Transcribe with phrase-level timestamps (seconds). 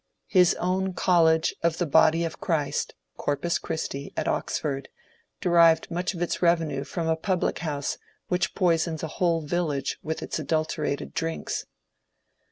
[0.29, 4.89] His own college of '^ the Body of Christ,'* Corpus Christi, at Ox ford,
[5.41, 10.23] derived much of its revenue from a public house which poisons a whole village with
[10.23, 11.67] its adulterated drinks.